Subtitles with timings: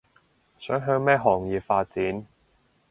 [0.57, 2.25] 想向咩行業發展